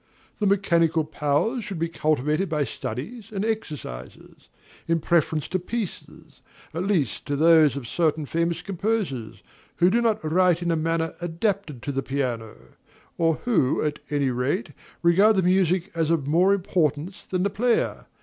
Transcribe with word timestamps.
The 0.39 0.47
mechanical 0.47 1.03
powers 1.05 1.63
should 1.63 1.77
be 1.77 1.87
cultivated 1.87 2.49
by 2.49 2.63
studies 2.63 3.31
and 3.31 3.45
exercises, 3.45 4.49
in 4.87 4.99
preference 4.99 5.47
to 5.49 5.59
pieces, 5.59 6.41
at 6.73 6.85
least 6.87 7.27
to 7.27 7.35
those 7.35 7.75
of 7.75 7.87
certain 7.87 8.25
famous 8.25 8.63
composers, 8.63 9.43
who 9.75 9.91
do 9.91 10.01
not 10.01 10.19
write 10.23 10.63
in 10.63 10.71
a 10.71 10.75
manner 10.75 11.13
adapted 11.21 11.83
to 11.83 11.91
the 11.91 12.01
piano; 12.01 12.55
or 13.19 13.41
who, 13.45 13.83
at 13.83 13.99
any 14.09 14.31
rate, 14.31 14.71
regard 15.03 15.35
the 15.35 15.43
music 15.43 15.91
as 15.93 16.09
of 16.09 16.25
more 16.25 16.51
importance 16.51 17.27
than 17.27 17.43
the 17.43 17.51
player. 17.51 18.07